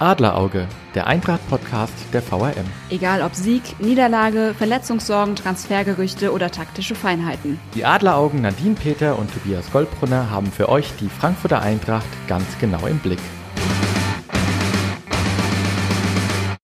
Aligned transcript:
Adlerauge, 0.00 0.68
der 0.94 1.08
Eintracht-Podcast 1.08 1.92
der 2.12 2.22
VRM. 2.22 2.66
Egal 2.88 3.22
ob 3.22 3.34
Sieg, 3.34 3.80
Niederlage, 3.80 4.54
Verletzungssorgen, 4.56 5.34
Transfergerüchte 5.34 6.32
oder 6.32 6.52
taktische 6.52 6.94
Feinheiten. 6.94 7.58
Die 7.74 7.84
Adleraugen 7.84 8.40
Nadine 8.40 8.76
Peter 8.76 9.18
und 9.18 9.32
Tobias 9.32 9.72
Goldbrunner 9.72 10.30
haben 10.30 10.52
für 10.52 10.68
euch 10.68 10.92
die 11.00 11.08
Frankfurter 11.08 11.62
Eintracht 11.62 12.06
ganz 12.28 12.46
genau 12.60 12.86
im 12.86 12.98
Blick. 13.00 13.18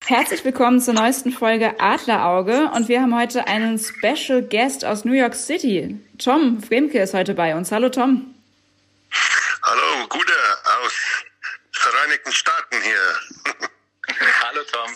Herzlich 0.07 0.45
willkommen 0.45 0.81
zur 0.81 0.95
neuesten 0.95 1.33
Folge 1.33 1.81
Adlerauge 1.81 2.71
und 2.75 2.89
wir 2.89 3.01
haben 3.01 3.19
heute 3.19 3.49
einen 3.49 3.79
Special 3.79 4.43
Guest 4.43 4.85
aus 4.85 5.05
New 5.05 5.15
York 5.15 5.35
City. 5.35 5.99
Tom 6.19 6.63
Fremke 6.63 7.01
ist 7.01 7.15
heute 7.15 7.35
bei 7.35 7.57
uns. 7.57 7.73
Hallo 7.73 7.89
Tom. 7.89 8.33
Hallo, 9.63 10.07
Gude 10.09 10.33
aus 10.85 11.24
Vereinigten 11.75 12.33
Staaten 12.33 12.81
hier. 12.83 13.19
Hallo 14.43 14.63
Tom. 14.71 14.91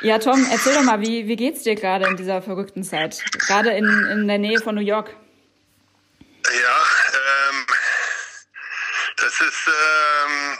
Ja, 0.00 0.18
Tom, 0.18 0.46
erzähl 0.50 0.74
doch 0.74 0.82
mal, 0.82 1.00
wie, 1.00 1.28
wie 1.28 1.36
geht's 1.36 1.62
dir 1.62 1.76
gerade 1.76 2.06
in 2.06 2.16
dieser 2.16 2.42
verrückten 2.42 2.82
Zeit? 2.82 3.22
Gerade 3.46 3.70
in, 3.70 3.86
in 4.10 4.26
der 4.26 4.38
Nähe 4.38 4.58
von 4.58 4.74
New 4.74 4.82
York. 4.82 5.14
Ja, 6.44 6.82
ähm, 7.50 7.66
das 9.16 9.40
ist, 9.40 9.68
ähm, 9.68 10.58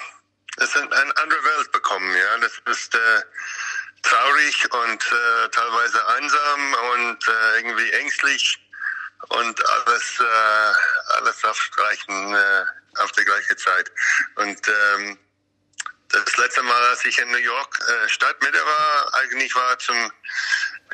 das 0.57 0.69
ist 0.69 0.77
eine 0.77 0.93
andere 0.95 1.45
Welt 1.45 1.73
bekommen, 1.73 2.15
ja. 2.15 2.39
Das 2.39 2.77
ist 2.77 2.95
äh, 2.95 2.99
traurig 4.03 4.73
und 4.73 5.13
äh, 5.13 5.49
teilweise 5.51 6.09
einsam 6.09 6.77
und 6.95 7.29
äh, 7.29 7.57
irgendwie 7.59 7.91
ängstlich 7.91 8.59
und 9.29 9.69
alles, 9.69 10.21
äh, 10.21 11.15
alles 11.19 11.45
auf, 11.45 11.71
gleichen, 11.75 12.35
äh, 12.35 12.65
auf 12.99 13.13
der 13.13 13.25
gleichen 13.25 13.57
Zeit. 13.59 13.91
Und 14.37 14.69
ähm, 14.69 15.19
das 16.09 16.37
letzte 16.37 16.63
Mal, 16.63 16.85
als 16.85 17.05
ich 17.05 17.19
in 17.19 17.31
New 17.31 17.39
York 17.39 17.79
äh, 17.89 18.09
Stadtmitte 18.09 18.59
war, 18.65 19.15
eigentlich 19.15 19.55
war 19.55 19.79
zum 19.79 20.13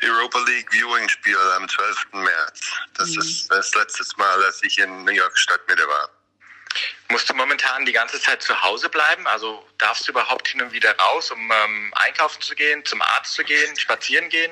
Europa 0.01 0.39
League 0.39 0.71
Viewing 0.71 1.09
Spiel 1.09 1.37
am 1.57 1.67
12. 1.67 2.07
März. 2.13 2.61
Das 2.93 3.09
mhm. 3.09 3.19
ist 3.19 3.51
das 3.51 3.75
letzte 3.75 4.03
Mal, 4.17 4.43
als 4.45 4.63
ich 4.63 4.77
in 4.77 5.03
New 5.03 5.11
York 5.11 5.37
Stadtmitte 5.37 5.87
war. 5.87 6.09
Musst 7.09 7.27
du 7.29 7.33
momentan 7.33 7.85
die 7.85 7.91
ganze 7.91 8.21
Zeit 8.21 8.43
zu 8.43 8.61
Hause 8.61 8.89
bleiben? 8.89 9.25
Also 9.27 9.67
darfst 9.79 10.07
du 10.07 10.11
überhaupt 10.11 10.47
hin 10.47 10.61
und 10.61 10.71
wieder 10.71 10.95
raus, 10.97 11.31
um 11.31 11.51
ähm, 11.51 11.93
einkaufen 11.95 12.41
zu 12.41 12.55
gehen, 12.55 12.85
zum 12.85 13.01
Arzt 13.01 13.33
zu 13.33 13.43
gehen, 13.43 13.75
spazieren 13.77 14.29
gehen? 14.29 14.51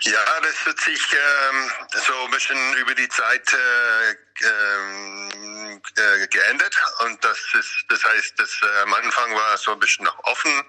Ja, 0.00 0.40
das 0.40 0.66
hat 0.66 0.80
sich 0.80 1.12
ähm, 1.12 1.70
so 2.06 2.24
ein 2.24 2.30
bisschen 2.32 2.74
über 2.74 2.94
die 2.94 3.08
Zeit 3.08 3.52
äh, 3.52 4.16
ähm, 4.44 5.80
äh, 5.96 6.26
geändert. 6.26 6.76
Und 7.04 7.22
das 7.24 7.38
ist, 7.54 7.84
das 7.88 8.04
heißt, 8.04 8.34
das 8.36 8.50
äh, 8.62 8.82
am 8.82 8.94
Anfang 8.94 9.34
war 9.34 9.56
so 9.58 9.72
ein 9.72 9.78
bisschen 9.78 10.04
noch 10.04 10.18
offen, 10.24 10.64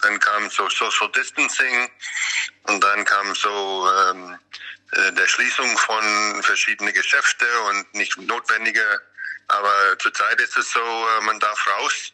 dann 0.00 0.18
kam 0.18 0.48
so 0.50 0.68
Social 0.70 1.10
Distancing. 1.12 1.90
Und 2.64 2.82
dann 2.82 3.04
kam 3.04 3.34
so 3.34 3.90
ähm, 4.08 4.38
äh, 4.92 5.12
der 5.12 5.26
Schließung 5.26 5.76
von 5.78 6.42
verschiedenen 6.42 6.94
Geschäfte 6.94 7.46
und 7.68 7.94
nicht 7.94 8.16
notwendige, 8.18 9.00
aber 9.48 9.98
zurzeit 9.98 10.40
ist 10.40 10.56
es 10.56 10.70
so, 10.70 10.80
äh, 10.80 11.20
man 11.22 11.38
darf 11.38 11.66
raus, 11.66 12.12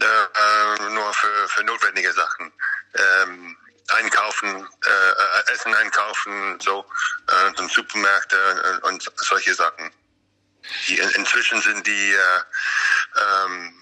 äh, 0.00 0.04
äh 0.04 0.90
nur 0.90 1.12
für, 1.14 1.48
für 1.48 1.64
notwendige 1.64 2.12
Sachen. 2.12 2.52
Ähm, 2.94 3.56
einkaufen, 3.88 4.68
äh, 4.84 5.52
Essen 5.52 5.74
einkaufen, 5.74 6.58
so 6.60 6.84
äh, 7.28 7.54
zum 7.54 7.68
Supermärkte 7.68 8.80
äh, 8.82 8.86
und 8.86 9.10
solche 9.16 9.54
Sachen. 9.54 9.90
Die, 10.88 10.98
inzwischen 10.98 11.60
sind 11.60 11.86
die, 11.86 12.12
äh, 12.12 12.40
ähm, 13.20 13.74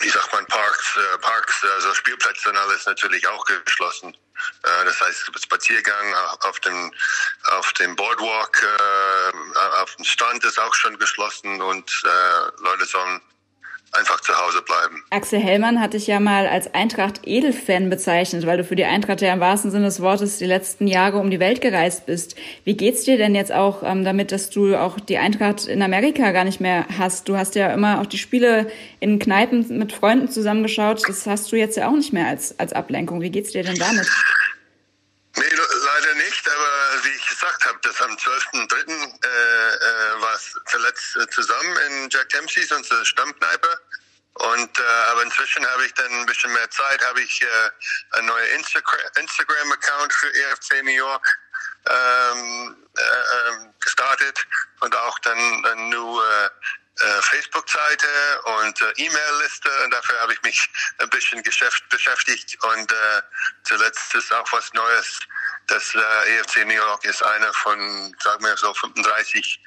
wie 0.00 0.08
sagt 0.10 0.32
man, 0.32 0.44
Parks, 0.46 0.96
äh, 0.96 1.18
Parks, 1.18 1.64
also 1.64 1.94
Spielplätze 1.94 2.50
und 2.50 2.56
alles 2.56 2.84
natürlich 2.86 3.26
auch 3.26 3.44
geschlossen. 3.46 4.14
Äh, 4.62 4.84
das 4.84 5.00
heißt, 5.00 5.30
Spaziergang 5.42 6.14
auf 6.40 6.60
dem, 6.60 6.92
auf 7.44 7.72
dem 7.74 7.96
Boardwalk, 7.96 8.62
äh, 8.62 9.58
auf 9.80 9.94
dem 9.96 10.04
Strand 10.04 10.44
ist 10.44 10.58
auch 10.58 10.74
schon 10.74 10.98
geschlossen 10.98 11.62
und 11.62 11.90
äh, 12.04 12.62
Leute 12.62 12.84
sollen 12.84 13.22
einfach 13.94 14.20
zu 14.20 14.32
Hause 14.32 14.62
bleiben. 14.62 15.02
Axel 15.10 15.40
Hellmann 15.40 15.80
hat 15.80 15.94
dich 15.94 16.06
ja 16.06 16.20
mal 16.20 16.46
als 16.46 16.72
Eintracht-Edelfan 16.74 17.90
bezeichnet, 17.90 18.46
weil 18.46 18.58
du 18.58 18.64
für 18.64 18.76
die 18.76 18.84
Eintracht 18.84 19.20
ja 19.20 19.32
im 19.32 19.40
wahrsten 19.40 19.70
Sinne 19.70 19.86
des 19.86 20.00
Wortes 20.00 20.38
die 20.38 20.46
letzten 20.46 20.86
Jahre 20.86 21.18
um 21.18 21.30
die 21.30 21.40
Welt 21.40 21.60
gereist 21.60 22.06
bist. 22.06 22.36
Wie 22.64 22.76
geht's 22.76 23.04
dir 23.04 23.16
denn 23.16 23.34
jetzt 23.34 23.52
auch 23.52 23.82
ähm, 23.82 24.04
damit, 24.04 24.32
dass 24.32 24.50
du 24.50 24.76
auch 24.76 24.98
die 25.00 25.18
Eintracht 25.18 25.66
in 25.66 25.82
Amerika 25.82 26.32
gar 26.32 26.44
nicht 26.44 26.60
mehr 26.60 26.86
hast? 26.98 27.28
Du 27.28 27.36
hast 27.36 27.54
ja 27.54 27.72
immer 27.72 28.00
auch 28.00 28.06
die 28.06 28.18
Spiele 28.18 28.70
in 29.00 29.18
Kneipen 29.18 29.66
mit 29.78 29.92
Freunden 29.92 30.28
zusammengeschaut. 30.28 31.02
Das 31.08 31.26
hast 31.26 31.50
du 31.52 31.56
jetzt 31.56 31.76
ja 31.76 31.88
auch 31.88 31.96
nicht 31.96 32.12
mehr 32.12 32.26
als, 32.26 32.58
als 32.58 32.72
Ablenkung. 32.72 33.20
Wie 33.20 33.30
geht's 33.30 33.52
dir 33.52 33.62
denn 33.62 33.76
damit? 33.76 34.08
Nicht, 36.24 36.48
aber 36.48 37.04
wie 37.04 37.10
ich 37.10 37.28
gesagt 37.28 37.66
habe, 37.66 37.78
das 37.82 38.00
am 38.00 38.12
12.3. 38.12 38.88
Äh, 38.88 39.26
äh, 39.26 40.20
war 40.22 40.34
es 40.34 40.58
zuletzt 40.70 41.16
äh, 41.16 41.28
zusammen 41.28 41.76
in 41.88 42.08
Jack 42.08 42.30
Dempsey's, 42.30 42.72
unsere 42.72 43.04
Stammkneipe. 43.04 43.80
Und 44.34 44.78
äh, 44.78 44.82
aber 45.10 45.22
inzwischen 45.22 45.66
habe 45.66 45.84
ich 45.84 45.92
dann 45.94 46.10
ein 46.10 46.26
bisschen 46.26 46.52
mehr 46.52 46.70
Zeit, 46.70 47.04
habe 47.06 47.20
ich 47.20 47.42
äh, 47.42 48.16
einen 48.16 48.26
neuen 48.26 48.50
Instagram-Account 49.16 50.12
für 50.12 50.34
EFC 50.34 50.82
New 50.82 50.90
York 50.90 51.26
ähm, 51.86 52.76
äh, 52.96 53.02
ähm, 53.02 53.74
gestartet 53.80 54.46
und 54.80 54.96
auch 54.96 55.18
dann 55.20 55.38
eine 55.66 55.90
neue 55.90 56.50
äh, 57.00 57.22
Facebook-Seite 57.22 58.06
und 58.60 58.80
äh, 58.80 58.92
E-Mail-Liste 58.96 59.70
und 59.84 59.90
dafür 59.92 60.20
habe 60.20 60.32
ich 60.32 60.42
mich 60.42 60.68
ein 60.98 61.10
bisschen 61.10 61.42
Geschäft 61.42 61.88
beschäftigt 61.90 62.56
und 62.62 62.92
äh, 62.92 63.22
zuletzt 63.64 64.14
ist 64.14 64.32
auch 64.32 64.50
was 64.52 64.72
Neues. 64.72 65.20
Das 65.66 65.94
äh, 65.94 66.38
EFC 66.38 66.64
New 66.66 66.74
York 66.74 67.04
ist 67.04 67.22
einer 67.22 67.52
von, 67.54 68.14
sagen 68.22 68.44
wir 68.44 68.56
so, 68.56 68.72
35 68.74 69.60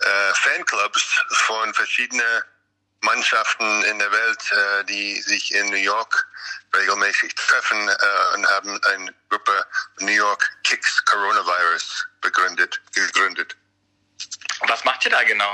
äh, 0.00 0.34
Fanclubs 0.34 1.04
von 1.30 1.74
verschiedenen 1.74 2.42
Mannschaften 3.02 3.82
in 3.84 3.98
der 3.98 4.10
Welt, 4.10 4.52
äh, 4.52 4.84
die 4.84 5.20
sich 5.20 5.52
in 5.54 5.66
New 5.66 5.76
York 5.76 6.26
regelmäßig 6.74 7.34
treffen 7.34 7.88
äh, 7.88 8.34
und 8.34 8.48
haben 8.48 8.80
eine 8.84 9.14
Gruppe 9.28 9.66
New 9.98 10.12
York 10.12 10.48
Kicks 10.64 11.04
Coronavirus 11.04 12.06
begründet, 12.20 12.80
gegründet. 12.94 13.56
Was 14.68 14.84
macht 14.84 15.04
ihr 15.04 15.10
da 15.10 15.22
genau? 15.24 15.52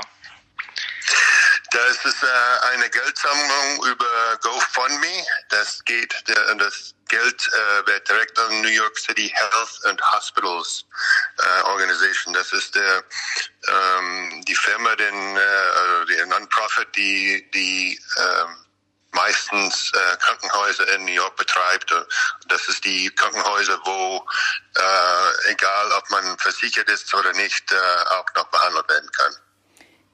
Das 1.71 2.03
ist 2.03 2.23
äh, 2.23 2.73
eine 2.73 2.89
Geldsammlung 2.89 3.85
über 3.85 4.37
GoFundMe. 4.41 5.25
Das 5.49 5.83
geht, 5.85 6.13
der, 6.27 6.55
das 6.55 6.95
Geld 7.07 7.47
äh, 7.47 7.87
wird 7.87 8.09
direkt 8.09 8.39
an 8.39 8.61
New 8.61 8.69
York 8.69 8.97
City 8.97 9.31
Health 9.35 9.85
and 9.85 10.01
Hospitals 10.13 10.85
äh, 11.37 11.61
Organization. 11.63 12.33
Das 12.33 12.51
ist 12.53 12.73
der, 12.73 13.03
ähm, 13.67 14.43
die 14.47 14.55
Firma, 14.55 14.95
den, 14.95 15.37
äh, 15.37 15.39
also 15.39 16.05
die 16.05 16.25
Non-Profit, 16.25 16.95
die, 16.95 17.49
die 17.51 18.01
äh, 18.15 18.45
meistens 19.11 19.91
äh, 19.93 20.17
Krankenhäuser 20.17 20.87
in 20.95 21.05
New 21.05 21.11
York 21.13 21.35
betreibt. 21.35 21.93
Das 22.47 22.67
ist 22.67 22.83
die 22.83 23.13
Krankenhäuser, 23.13 23.79
wo 23.85 24.25
äh, 24.75 25.51
egal 25.51 25.91
ob 25.91 26.09
man 26.09 26.37
versichert 26.39 26.89
ist 26.89 27.13
oder 27.13 27.33
nicht, 27.33 27.71
äh, 27.71 27.75
auch 28.09 28.25
noch 28.35 28.47
behandelt 28.49 28.89
werden 28.89 29.11
kann. 29.11 29.35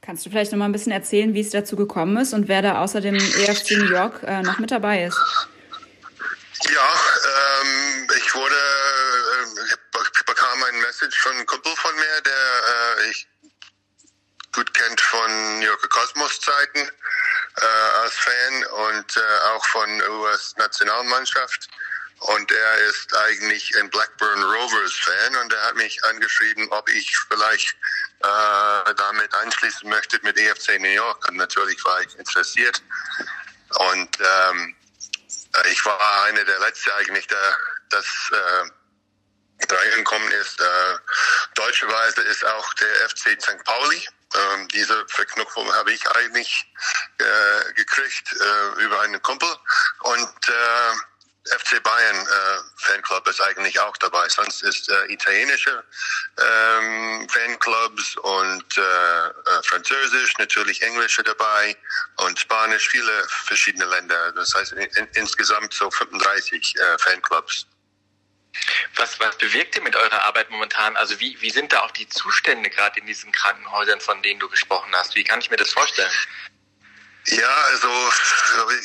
Kannst 0.05 0.23
du 0.23 0.29
vielleicht 0.29 0.51
noch 0.51 0.59
mal 0.59 0.66
ein 0.66 0.71
bisschen 0.71 0.91
erzählen, 0.91 1.33
wie 1.33 1.41
es 1.41 1.49
dazu 1.49 1.75
gekommen 1.75 2.16
ist 2.17 2.33
und 2.33 2.47
wer 2.47 2.61
da 2.61 2.81
außer 2.83 3.01
dem 3.01 3.16
EFC 3.16 3.71
New 3.71 3.89
York 3.89 4.21
äh, 4.23 4.43
noch 4.43 4.59
mit 4.59 4.69
dabei 4.69 5.05
ist? 5.05 5.17
Ja, 6.63 6.93
ähm, 7.61 8.07
ich 8.16 8.35
wurde, 8.35 8.55
äh, 8.55 9.63
ich 9.63 10.25
bekam 10.25 10.63
ein 10.63 10.81
Message 10.81 11.19
von 11.19 11.31
einem 11.31 11.45
Kumpel 11.47 11.75
von 11.75 11.95
mir, 11.95 12.21
der 12.21 13.03
äh, 13.03 13.09
ich 13.09 13.27
gut 14.53 14.73
kennt 14.73 15.01
von 15.01 15.59
New 15.59 15.66
Yorker 15.66 15.88
Kosmos 15.88 16.39
Zeiten 16.39 16.79
äh, 16.79 17.66
als 18.02 18.13
Fan 18.13 18.66
und 18.66 19.17
äh, 19.17 19.55
auch 19.55 19.66
von 19.66 20.02
US 20.22 20.55
Nationalmannschaft. 20.57 21.67
Und 22.20 22.52
er 22.52 22.78
ist 22.90 23.16
eigentlich 23.16 23.76
ein 23.78 23.90
Blackburn 23.90 24.44
Rovers 24.44 24.94
Fan 24.94 25.35
und 25.35 25.53
er 25.53 25.62
hat 25.64 25.76
mich 25.76 26.03
angeschrieben, 26.06 26.67
ob 26.72 26.90
ich 26.90 27.16
vielleicht 27.29 27.76
äh, 28.20 28.94
damit 28.96 29.34
einschließen 29.35 29.90
möchte 29.90 30.20
mit 30.23 30.38
EFC 30.38 30.79
New 30.79 30.88
York. 30.90 31.28
Und 31.28 31.38
natürlich 31.38 31.84
war 31.84 32.02
ich 32.02 32.17
interessiert. 32.17 32.82
Und 33.70 34.17
ähm, 34.20 34.76
ich 35.72 35.85
war 35.85 36.23
einer 36.23 36.44
der 36.44 36.59
Letzten 36.59 36.91
eigentlich, 36.91 37.28
der 37.28 37.58
das 37.90 38.06
äh, 38.32 39.73
reingekommen 39.73 40.32
ist. 40.32 40.59
Äh, 40.59 40.97
deutscherweise 41.56 42.22
ist 42.22 42.46
auch 42.46 42.73
der 42.76 43.09
FC 43.09 43.41
St. 43.41 43.64
Pauli. 43.64 44.08
Ähm, 44.35 44.67
diese 44.70 45.06
Verknüpfung 45.08 45.72
habe 45.73 45.94
ich 45.94 46.06
eigentlich 46.12 46.66
äh, 47.20 47.73
gekriegt 47.73 48.34
äh, 48.34 48.84
über 48.84 49.02
einen 49.02 49.22
Kumpel. 49.22 49.50
Und 50.02 50.50
äh, 50.50 50.94
FC 51.45 51.81
Bayern 51.83 52.15
äh, 52.17 52.59
Fanclub 52.77 53.27
ist 53.27 53.39
eigentlich 53.41 53.79
auch 53.79 53.95
dabei. 53.97 54.27
Sonst 54.29 54.63
ist 54.63 54.89
äh, 54.89 55.13
italienische 55.13 55.83
ähm, 56.37 57.27
Fanclubs 57.29 58.15
und 58.17 58.77
äh, 58.77 58.81
äh, 58.81 59.63
Französisch, 59.63 60.37
natürlich 60.39 60.81
Englische 60.81 61.23
dabei 61.23 61.77
und 62.17 62.39
Spanisch, 62.39 62.89
viele 62.89 63.27
verschiedene 63.27 63.85
Länder. 63.85 64.31
Das 64.31 64.53
heißt 64.55 64.73
in, 64.73 65.07
insgesamt 65.13 65.73
so 65.73 65.89
35 65.91 66.75
äh, 66.77 66.97
Fanclubs. 66.97 67.67
Was, 68.95 69.19
was 69.19 69.37
bewirkt 69.37 69.75
ihr 69.75 69.81
mit 69.81 69.95
eurer 69.95 70.23
Arbeit 70.23 70.49
momentan? 70.49 70.95
Also 70.95 71.19
wie, 71.19 71.39
wie 71.41 71.49
sind 71.49 71.73
da 71.73 71.81
auch 71.81 71.91
die 71.91 72.07
Zustände 72.07 72.69
gerade 72.69 72.99
in 72.99 73.05
diesen 73.05 73.31
Krankenhäusern, 73.31 73.99
von 73.99 74.21
denen 74.23 74.39
du 74.39 74.49
gesprochen 74.49 74.91
hast? 74.95 75.15
Wie 75.15 75.23
kann 75.23 75.39
ich 75.39 75.49
mir 75.49 75.57
das 75.57 75.71
vorstellen? 75.71 76.11
Ja, 77.27 77.55
also 77.72 78.11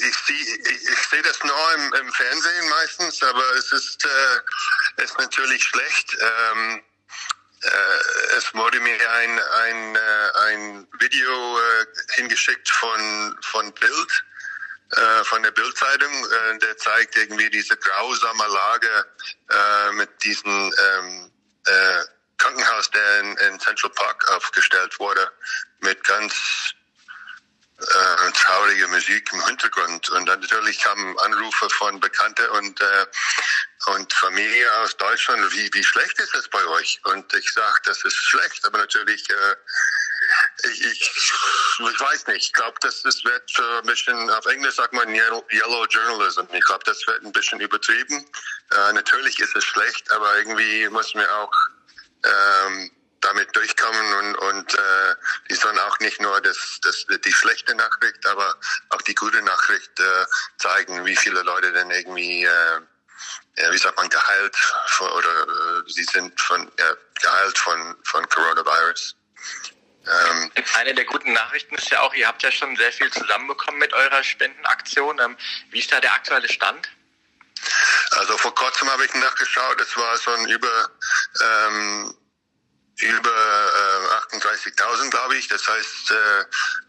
ich 0.07 0.17
sehe 0.17 0.37
ich, 0.37 0.89
ich 0.89 1.09
seh 1.11 1.21
das 1.23 1.43
nur 1.45 1.75
im, 1.75 1.95
im, 1.95 2.13
Fernsehen 2.13 2.69
meistens, 2.71 3.23
aber 3.23 3.45
es 3.57 3.71
ist, 3.71 4.05
äh, 4.07 5.03
ist 5.03 5.19
natürlich 5.19 5.63
schlecht. 5.63 6.17
Ähm, 6.21 6.83
äh, 7.63 8.37
es 8.39 8.55
wurde 8.55 8.81
mir 8.81 9.13
ein, 9.13 9.39
ein, 9.39 9.97
äh, 9.97 10.31
ein 10.47 10.89
Video 10.99 11.61
äh, 11.61 11.87
hingeschickt 12.15 12.71
von, 12.71 13.37
von 13.43 13.71
Bild, 13.75 14.25
äh, 14.93 15.25
von 15.25 15.43
der 15.43 15.51
Bildzeitung, 15.51 16.11
äh, 16.11 16.59
der 16.61 16.79
zeigt 16.79 17.17
irgendwie 17.17 17.51
diese 17.51 17.77
grausame 17.77 18.47
Lage 18.47 19.07
mit 19.93 20.23
diesem 20.23 20.73
ähm, 20.79 21.33
äh, 21.67 22.05
Krankenhaus, 22.39 22.91
der 22.91 23.21
in, 23.21 23.37
in 23.37 23.61
Central 23.61 23.91
Park 23.91 24.31
aufgestellt 24.31 24.99
wurde, 24.99 25.31
mit 25.81 26.03
ganz 26.05 26.75
äh, 27.81 28.33
traurige 28.33 28.89
Musik 28.89 29.31
im 29.33 29.45
Hintergrund. 29.47 30.09
Und 30.11 30.27
dann 30.27 30.41
natürlich 30.41 30.81
kamen 30.81 31.19
Anrufe 31.21 31.69
von 31.71 32.01
Bekannten 32.01 32.49
und, 32.51 32.81
äh, 32.81 33.07
und 33.87 34.13
Familie 34.13 34.73
aus 34.79 34.97
Deutschland, 34.97 35.53
wie, 35.53 35.71
wie 35.73 35.85
schlecht 35.85 36.19
ist 36.19 36.35
es 36.35 36.49
bei 36.49 36.65
euch? 36.67 37.01
Und 37.05 37.33
ich 37.35 37.53
sage, 37.53 37.81
das 37.85 38.05
ist 38.05 38.17
schlecht, 38.17 38.65
aber 38.67 38.79
natürlich, 38.79 39.29
äh, 39.31 39.57
ich, 40.65 40.85
ich, 40.85 41.11
ich 41.79 42.01
weiß 42.01 42.27
nicht, 42.29 42.47
ich 42.47 42.53
glaube, 42.53 42.79
das, 42.83 43.03
das 43.03 43.25
wird 43.25 43.51
für 43.51 43.79
ein 43.79 43.87
bisschen, 43.87 44.31
auf 44.31 44.47
Englisch 44.47 44.77
sagt 44.77 44.93
man 44.93 45.13
Yellow 45.15 45.87
Journalism. 45.89 46.45
Ich 46.53 46.65
glaube, 46.65 46.85
das 46.85 47.07
wird 47.07 47.25
ein 47.25 47.33
bisschen 47.33 47.61
übertrieben. 47.61 48.25
Äh, 48.71 48.93
natürlich 48.93 49.39
ist 49.41 49.57
es 49.57 49.65
schlecht, 49.65 50.11
aber 50.13 50.39
irgendwie 50.39 50.89
muss 50.91 51.15
man 51.15 51.27
auch 51.27 51.53
ähm, 52.25 52.91
damit 53.21 53.55
durchkommen 53.55 54.15
und, 54.15 54.35
und 54.37 54.75
äh, 54.75 55.15
die 55.49 55.55
sollen 55.55 55.79
auch 55.81 55.99
nicht 56.01 56.21
nur 56.21 56.41
das, 56.41 56.81
das, 56.83 57.07
die 57.07 57.33
schlechte 57.33 57.75
Nachricht, 57.75 58.27
aber 58.27 58.55
auch 58.91 59.03
die 59.03 59.15
gute 59.15 59.43
Nachricht 59.43 60.01
äh, 60.01 60.27
zeigen, 60.59 61.05
wie 61.05 61.17
viele 61.17 61.43
Leute 61.43 61.73
denn 61.73 61.91
irgendwie, 61.91 62.45
äh, 62.45 62.81
wie 63.71 63.79
sagt 63.79 63.97
man, 63.97 64.09
geheilt 64.09 64.57
von, 64.87 65.11
oder 65.11 65.43
äh, 65.43 65.91
sie 65.91 66.05
sind 66.05 66.41
von 66.41 66.71
ja, 66.79 66.97
geheilt 67.21 67.59
von, 67.59 67.97
von 68.05 68.29
Coronavirus. 68.29 69.17
Ähm, 70.07 70.51
Eine 70.75 70.95
der 70.95 71.05
guten 71.05 71.33
Nachrichten 71.33 71.75
ist 71.75 71.91
ja 71.91 72.01
auch, 72.01 72.15
ihr 72.15 72.27
habt 72.27 72.43
ja 72.43 72.51
schon 72.51 72.75
sehr 72.77 72.93
viel 72.93 73.11
zusammenbekommen 73.11 73.79
mit 73.79 73.93
eurer 73.93 74.25
Spendenaktion. 74.25 75.19
Ähm, 75.19 75.37
wie 75.71 75.81
ist 75.81 75.93
da 75.93 76.01
der 76.01 76.15
aktuelle 76.15 76.49
Stand? 76.49 76.89
Also 78.13 78.39
vor 78.39 78.55
kurzem 78.55 78.91
habe 78.91 79.05
ich 79.05 79.15
nachgeschaut, 79.15 79.81
es 79.81 79.95
war 79.97 80.17
so 80.17 80.31
ein 80.33 80.49
über 80.49 80.91
ähm, 81.41 82.15
über 83.03 83.31
äh, 83.31 84.37
38.000, 84.37 85.11
glaube 85.11 85.37
ich. 85.37 85.49
Das 85.49 85.67
heißt, 85.67 86.11
äh, 86.11 86.45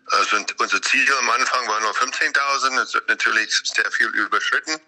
also 0.07 0.45
unser 0.57 0.81
Ziel 0.81 1.07
am 1.19 1.29
Anfang 1.29 1.67
war 1.67 1.79
nur 1.79 1.91
15.000. 1.91 2.81
Es 2.81 2.93
wird 2.93 3.07
natürlich 3.07 3.61
sehr 3.63 3.89
viel 3.91 4.07
überschritten 4.07 4.79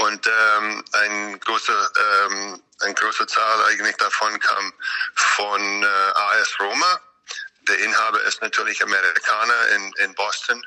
und 0.00 0.26
ähm, 0.26 0.84
ein 0.92 1.40
großer 1.40 1.90
ähm, 1.96 2.62
ein 2.80 2.94
großer 2.94 3.26
Zahl 3.26 3.64
eigentlich 3.64 3.96
davon 3.96 4.38
kam 4.40 4.72
von 5.14 5.82
äh, 5.82 5.86
AS 5.86 6.58
Roma. 6.60 7.00
Der 7.68 7.78
Inhaber 7.78 8.22
ist 8.24 8.42
natürlich 8.42 8.82
Amerikaner 8.82 9.68
in, 9.68 9.92
in 9.98 10.14
Boston 10.14 10.64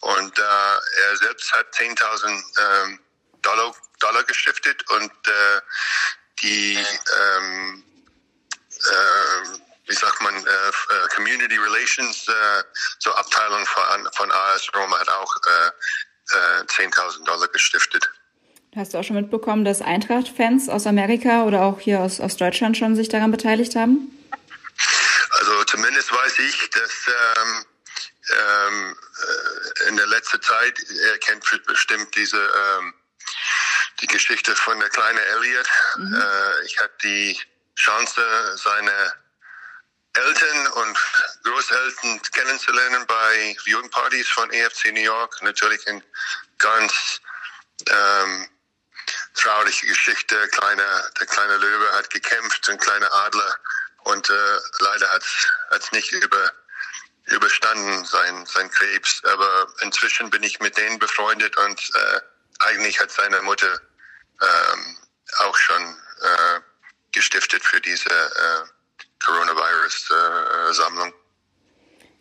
und 0.00 0.38
äh, 0.38 0.42
er 0.42 1.16
selbst 1.16 1.52
hat 1.52 1.72
10.000 1.74 2.26
ähm, 2.26 3.00
Dollar, 3.42 3.74
Dollar 4.00 4.24
gestiftet 4.24 4.88
und 4.90 5.12
äh, 5.28 5.60
die 6.40 6.74
ähm, 6.76 7.84
äh, 7.86 7.89
wie 9.90 9.94
sagt 9.94 10.22
man, 10.22 10.34
äh, 10.34 10.38
äh, 10.38 11.08
Community 11.14 11.56
Relations, 11.56 12.28
äh, 12.28 12.62
so 13.00 13.12
Abteilung 13.12 13.66
von, 13.66 14.08
von 14.12 14.30
AS 14.30 14.68
Roma 14.74 14.98
hat 14.98 15.08
auch 15.10 15.36
äh, 15.36 16.64
10.000 16.64 17.22
äh, 17.22 17.24
Dollar 17.24 17.48
gestiftet. 17.48 18.08
Hast 18.76 18.94
du 18.94 18.98
auch 18.98 19.04
schon 19.04 19.16
mitbekommen, 19.16 19.64
dass 19.64 19.82
Eintracht-Fans 19.82 20.68
aus 20.68 20.86
Amerika 20.86 21.42
oder 21.42 21.62
auch 21.62 21.80
hier 21.80 22.00
aus, 22.00 22.20
aus 22.20 22.36
Deutschland 22.36 22.76
schon 22.76 22.94
sich 22.94 23.08
daran 23.08 23.32
beteiligt 23.32 23.74
haben? 23.74 24.16
Also 25.30 25.64
zumindest 25.64 26.12
weiß 26.12 26.38
ich, 26.38 26.70
dass 26.70 27.08
ähm, 27.08 27.64
ähm, 28.30 28.96
in 29.88 29.96
der 29.96 30.06
letzten 30.06 30.40
Zeit, 30.40 30.78
er 31.10 31.18
kennt 31.18 31.44
bestimmt 31.66 32.14
diese 32.14 32.38
ähm, 32.38 32.94
die 34.00 34.06
Geschichte 34.06 34.54
von 34.54 34.78
der 34.78 34.88
kleinen 34.88 35.18
Elliot. 35.18 35.68
Mhm. 35.96 36.14
Äh, 36.14 36.64
ich 36.66 36.78
hatte 36.78 36.94
die 37.02 37.38
Chance, 37.80 38.56
seine 38.56 39.14
Eltern 40.12 40.66
und 40.66 40.98
Großeltern 41.44 42.20
kennenzulernen 42.32 43.06
bei 43.06 43.56
Jugendpartys 43.64 44.28
von 44.28 44.50
EFC 44.52 44.92
New 44.92 45.00
York. 45.00 45.40
Natürlich 45.40 45.86
eine 45.88 46.02
ganz 46.58 47.20
ähm, 47.88 48.48
traurige 49.34 49.86
Geschichte. 49.86 50.36
Kleine, 50.48 51.10
der 51.18 51.26
kleine 51.26 51.56
Löwe 51.56 51.92
hat 51.92 52.10
gekämpft, 52.10 52.68
ein 52.68 52.78
kleiner 52.78 53.12
Adler 53.14 53.56
und 54.04 54.28
äh, 54.28 54.58
leider 54.80 55.08
hat 55.08 55.22
es 55.70 55.92
nicht 55.92 56.12
über, 56.12 56.52
überstanden, 57.26 58.04
sein, 58.04 58.44
sein 58.44 58.70
Krebs. 58.70 59.22
Aber 59.24 59.68
inzwischen 59.80 60.28
bin 60.28 60.42
ich 60.42 60.60
mit 60.60 60.76
denen 60.76 60.98
befreundet 60.98 61.56
und 61.56 61.80
äh, 61.94 62.20
eigentlich 62.58 63.00
hat 63.00 63.10
seine 63.10 63.40
Mutter 63.40 63.80
ähm, 64.42 64.98
auch 65.38 65.56
schon 65.56 65.96
äh, 66.20 66.60
gestiftet 67.12 67.62
für 67.62 67.80
diese 67.80 68.08
äh, 68.08 68.66
Coronavirus-Sammlung. 69.24 71.12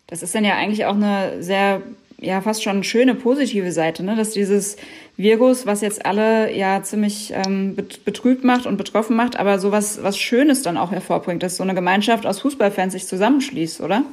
das 0.08 0.24
ist 0.24 0.36
dann 0.36 0.46
ja 0.46 0.56
eigentlich 0.56 0.86
auch 0.86 0.96
eine 0.96 1.42
sehr, 1.42 1.82
ja, 2.18 2.42
fast 2.42 2.64
schon 2.64 2.84
schöne 2.84 3.16
positive 3.16 3.72
Seite, 3.72 4.04
ne? 4.04 4.16
dass 4.16 4.32
dieses 4.32 4.76
Virus, 5.16 5.66
was 5.66 5.82
jetzt 5.82 6.06
alle 6.06 6.54
ja 6.54 6.84
ziemlich 6.84 7.32
ähm, 7.34 7.76
betrübt 7.76 8.44
macht 8.44 8.66
und 8.66 8.78
betroffen 8.78 9.16
macht, 9.16 9.38
aber 9.38 9.60
so 9.60 9.72
was, 9.72 10.04
was 10.04 10.18
Schönes 10.18 10.62
dann 10.62 10.78
auch 10.78 10.92
hervorbringt, 10.92 11.44
dass 11.44 11.58
so 11.58 11.64
eine 11.64 11.76
Gemeinschaft 11.76 12.26
aus 12.26 12.40
Fußballfans 12.42 12.94
sich 12.94 13.08
zusammenschließt, 13.08 13.82
oder? 13.82 14.04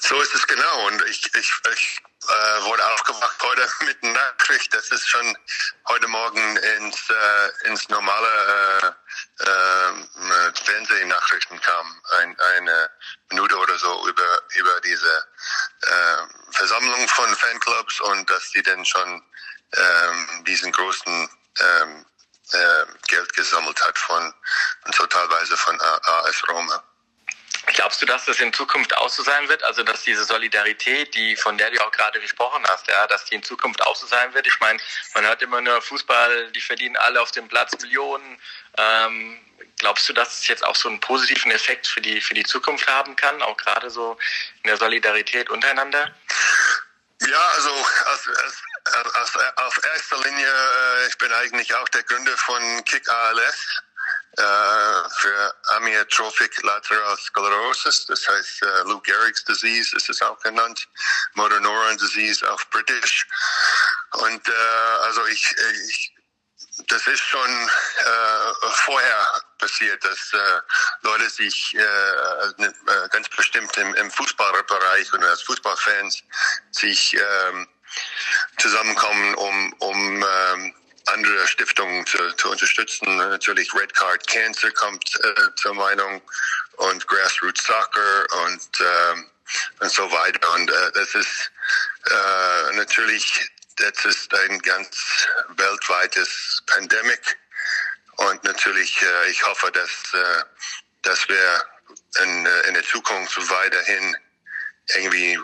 So 0.00 0.20
ist 0.20 0.34
es 0.34 0.46
genau. 0.46 0.86
Und 0.88 1.02
ich, 1.08 1.22
ich, 1.38 1.52
ich 1.74 1.98
äh, 2.32 2.64
wurde 2.64 2.86
aufgewacht 2.86 3.42
heute 3.42 3.68
mit 3.84 4.02
Nachricht, 4.02 4.72
dass 4.74 4.90
es 4.90 5.06
schon 5.06 5.36
heute 5.88 6.08
Morgen 6.08 6.56
ins, 6.56 7.10
äh, 7.10 7.68
ins 7.68 7.88
normale 7.88 8.96
äh, 9.40 9.44
äh, 9.44 10.52
Fernsehnachrichten 10.64 11.60
kam. 11.60 12.02
Ein, 12.18 12.38
eine 12.56 12.90
Minute 13.30 13.56
oder 13.56 13.76
so 13.78 14.08
über, 14.08 14.42
über 14.54 14.80
diese 14.80 15.26
äh, 15.82 16.52
Versammlung 16.52 17.08
von 17.08 17.34
Fanclubs 17.36 18.00
und 18.00 18.28
dass 18.30 18.50
die 18.50 18.62
dann 18.62 18.84
schon 18.84 19.22
ähm, 19.76 20.44
diesen 20.44 20.72
großen 20.72 21.28
ähm, 21.60 22.06
äh, 22.52 22.84
Geld 23.08 23.32
gesammelt 23.34 23.84
hat 23.84 23.98
von, 23.98 24.34
und 24.84 24.94
so 24.94 25.06
teilweise 25.06 25.56
von 25.56 25.80
AS 25.80 26.48
Roma. 26.48 26.82
Glaubst 27.74 28.02
du, 28.02 28.06
dass 28.06 28.26
das 28.26 28.38
in 28.40 28.52
Zukunft 28.52 28.94
auch 28.96 29.08
so 29.08 29.22
sein 29.22 29.48
wird? 29.48 29.62
Also, 29.62 29.82
dass 29.82 30.02
diese 30.02 30.24
Solidarität, 30.24 31.14
die, 31.14 31.36
von 31.36 31.56
der 31.56 31.70
du 31.70 31.84
auch 31.84 31.90
gerade 31.92 32.20
gesprochen 32.20 32.62
hast, 32.68 32.86
ja, 32.88 33.06
dass 33.06 33.24
die 33.24 33.36
in 33.36 33.42
Zukunft 33.42 33.80
auch 33.82 33.96
so 33.96 34.06
sein 34.06 34.32
wird? 34.34 34.46
Ich 34.46 34.60
meine, 34.60 34.78
man 35.14 35.24
hört 35.24 35.40
immer 35.42 35.60
nur 35.60 35.80
Fußball, 35.80 36.50
die 36.52 36.60
verdienen 36.60 36.96
alle 36.96 37.20
auf 37.20 37.30
dem 37.30 37.48
Platz 37.48 37.72
Millionen. 37.80 38.38
Ähm, 38.76 39.38
glaubst 39.78 40.08
du, 40.08 40.12
dass 40.12 40.40
es 40.40 40.48
jetzt 40.48 40.64
auch 40.64 40.76
so 40.76 40.88
einen 40.88 41.00
positiven 41.00 41.50
Effekt 41.50 41.86
für 41.86 42.00
die, 42.00 42.20
für 42.20 42.34
die 42.34 42.44
Zukunft 42.44 42.86
haben 42.88 43.16
kann, 43.16 43.40
auch 43.42 43.56
gerade 43.56 43.90
so 43.90 44.18
in 44.62 44.68
der 44.68 44.76
Solidarität 44.76 45.48
untereinander? 45.48 46.14
Ja, 47.20 47.48
also 47.54 47.70
als, 48.06 48.28
als, 48.28 49.14
als, 49.14 49.36
auf 49.56 49.80
erster 49.94 50.18
Linie, 50.18 50.46
äh, 50.46 51.06
ich 51.08 51.16
bin 51.18 51.32
eigentlich 51.32 51.74
auch 51.74 51.88
der 51.90 52.02
Gründer 52.02 52.36
von 52.36 52.84
Kick 52.84 53.08
ALS 53.08 53.82
äh, 54.36 55.08
für 55.18 55.54
Amyotrophic 55.76 56.62
Lateral 56.62 57.16
Sclerosis, 57.18 58.06
das 58.06 58.26
heißt 58.28 58.62
äh, 58.62 58.82
Lou 58.84 59.00
Gehrig's 59.00 59.44
Disease 59.44 59.94
ist 59.96 60.08
es 60.08 60.22
auch 60.22 60.38
genannt, 60.40 60.88
Motor 61.34 61.60
Neuron 61.60 61.98
Disease 61.98 62.50
auf 62.50 62.68
British. 62.70 63.26
Und 64.12 64.48
äh, 64.48 64.52
also 65.02 65.26
ich, 65.26 65.54
ich 65.88 66.14
das 66.88 67.06
ist 67.06 67.20
schon 67.20 67.50
äh, 67.50 68.68
vorher 68.70 69.42
passiert, 69.58 70.02
dass 70.04 70.32
äh, 70.32 70.60
Leute 71.02 71.28
sich 71.28 71.74
äh, 71.74 71.82
äh, 71.82 73.08
ganz 73.10 73.28
bestimmt 73.28 73.76
im, 73.76 73.94
im 73.94 74.10
Fußballbereich 74.10 75.12
und 75.12 75.22
als 75.24 75.42
Fußballfans 75.42 76.22
sich 76.70 77.14
ähm, 77.14 77.68
zusammenkommen, 78.58 79.34
um, 79.34 79.72
um 79.80 80.26
ähm, 80.26 80.74
andere 81.06 81.46
Stiftungen 81.46 82.06
zu, 82.06 82.18
zu 82.36 82.50
unterstützen. 82.50 83.16
Natürlich 83.16 83.72
Red 83.74 83.94
Card 83.94 84.26
Cancer 84.26 84.70
kommt 84.72 85.04
äh, 85.22 85.54
zur 85.56 85.74
Meinung 85.74 86.22
und 86.76 87.06
Grassroots 87.06 87.64
Soccer 87.64 88.26
und, 88.44 88.68
ähm, 88.80 89.30
und 89.80 89.90
so 89.90 90.10
weiter. 90.10 90.54
Und 90.54 90.70
äh, 90.70 90.92
das 90.92 91.14
ist 91.14 91.52
äh, 92.10 92.76
natürlich, 92.76 93.50
das 93.76 94.04
ist 94.04 94.34
ein 94.34 94.58
ganz 94.60 95.26
weltweites 95.56 96.62
Pandemic. 96.66 97.38
Und 98.16 98.44
natürlich, 98.44 99.02
äh, 99.02 99.30
ich 99.30 99.44
hoffe, 99.46 99.70
dass, 99.72 99.90
äh, 100.14 100.44
dass 101.02 101.28
wir 101.28 101.64
in, 102.22 102.46
äh, 102.46 102.60
in 102.68 102.74
der 102.74 102.84
Zukunft 102.84 103.36
weiterhin 103.50 104.16
irgendwie 104.94 105.38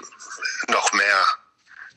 noch 0.69 0.93
mehr 0.93 1.27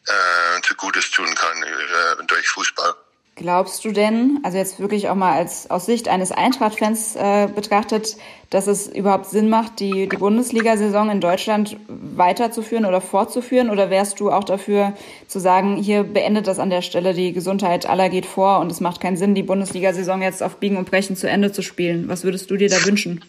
äh, 0.08 0.62
zu 0.62 0.76
Gutes 0.76 1.12
tun 1.12 1.34
kann 1.36 1.64
äh, 1.64 2.24
durch 2.26 2.48
Fußball. 2.50 2.96
Glaubst 3.42 3.84
du 3.86 3.92
denn, 3.92 4.40
also 4.44 4.60
jetzt 4.60 4.80
wirklich 4.80 5.10
auch 5.10 5.16
mal 5.16 5.34
als 5.34 5.68
aus 5.72 5.88
Sicht 5.88 6.08
eines 6.08 6.32
Eintracht-Fans 6.32 7.16
äh, 7.16 7.48
betrachtet, 7.48 8.16
dass 8.52 8.68
es 8.68 8.86
überhaupt 8.86 9.26
Sinn 9.26 9.50
macht, 9.50 9.80
die, 9.80 10.08
die 10.08 10.18
Bundesliga-Saison 10.18 11.10
in 11.10 11.22
Deutschland 11.22 11.76
weiterzuführen 11.88 12.86
oder 12.86 13.02
fortzuführen? 13.02 13.72
Oder 13.72 13.90
wärst 13.90 14.20
du 14.20 14.30
auch 14.32 14.44
dafür 14.44 14.94
zu 15.28 15.40
sagen, 15.40 15.78
hier 15.78 16.04
beendet 16.04 16.46
das 16.46 16.60
an 16.60 16.70
der 16.70 16.84
Stelle, 16.84 17.16
die 17.16 17.34
Gesundheit 17.34 17.88
aller 17.88 18.10
geht 18.10 18.28
vor 18.28 18.60
und 18.60 18.72
es 18.72 18.80
macht 18.80 19.02
keinen 19.02 19.18
Sinn, 19.18 19.34
die 19.34 19.42
Bundesliga-Saison 19.42 20.22
jetzt 20.22 20.44
auf 20.44 20.58
Biegen 20.58 20.78
und 20.78 20.92
Brechen 20.92 21.16
zu 21.16 21.28
Ende 21.28 21.52
zu 21.52 21.64
spielen? 21.64 22.10
Was 22.10 22.24
würdest 22.24 22.52
du 22.52 22.58
dir 22.58 22.70
da 22.70 22.86
wünschen? 22.86 23.26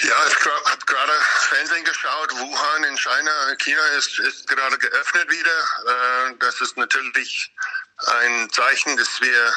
Ja, 0.00 0.14
ich 0.28 0.34
habe 0.44 0.84
gerade 0.84 1.12
Fernsehen 1.48 1.84
geschaut. 1.84 2.30
Wuhan 2.32 2.84
in 2.84 2.96
China, 2.98 3.56
China 3.56 3.80
ist, 3.96 4.18
ist 4.18 4.46
gerade 4.46 4.76
geöffnet 4.76 5.30
wieder. 5.30 6.30
Äh, 6.30 6.34
das 6.38 6.60
ist 6.60 6.76
natürlich 6.76 7.50
ein 7.98 8.50
Zeichen, 8.50 8.96
dass 8.96 9.20
wir 9.20 9.56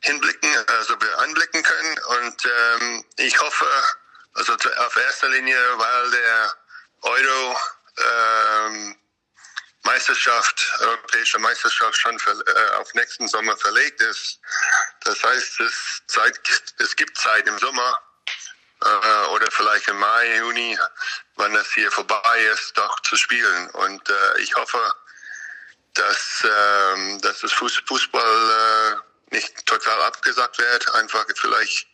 hinblicken, 0.00 0.50
also 0.68 1.00
wir 1.00 1.18
anblicken 1.18 1.62
können. 1.62 1.98
Und 1.98 2.44
ähm, 2.44 3.04
ich 3.16 3.38
hoffe, 3.40 3.66
also 4.34 4.52
auf 4.54 4.96
erster 4.96 5.28
Linie, 5.28 5.58
weil 5.78 6.10
der 6.10 6.54
Euro 7.02 7.58
ähm, 7.96 8.96
Meisterschaft, 9.84 10.72
europäische 10.80 11.38
Meisterschaft 11.38 11.96
schon 11.96 12.18
für, 12.18 12.32
äh, 12.32 12.70
auf 12.76 12.92
nächsten 12.94 13.28
Sommer 13.28 13.56
verlegt 13.56 14.00
ist. 14.00 14.40
Das 15.04 15.22
heißt, 15.22 15.60
es, 15.60 16.02
Zeit, 16.06 16.38
es 16.78 16.96
gibt 16.96 17.16
Zeit 17.18 17.46
im 17.46 17.58
Sommer 17.58 17.98
äh, 18.82 19.26
oder 19.28 19.50
vielleicht 19.50 19.88
im 19.88 19.98
Mai, 19.98 20.36
Juni, 20.38 20.78
wann 21.36 21.52
das 21.52 21.70
hier 21.74 21.90
vorbei 21.90 22.40
ist, 22.52 22.76
doch 22.76 23.00
zu 23.00 23.16
spielen. 23.16 23.70
Und 23.70 24.08
äh, 24.08 24.40
ich 24.40 24.54
hoffe, 24.56 24.92
dass, 25.94 26.44
äh, 26.44 27.18
dass 27.18 27.40
das 27.40 27.52
Fußball 27.52 29.00
äh, 29.30 29.34
nicht 29.34 29.66
total 29.66 30.02
abgesagt 30.02 30.58
wird, 30.58 30.94
einfach 30.94 31.24
vielleicht 31.36 31.86